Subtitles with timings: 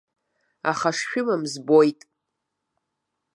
[0.71, 1.99] Аха шшәымам збоит.